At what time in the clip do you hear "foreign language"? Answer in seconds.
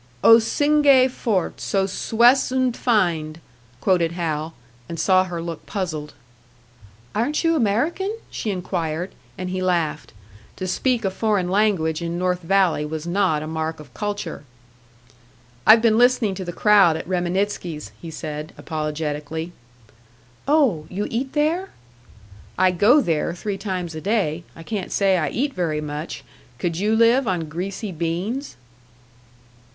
11.11-12.01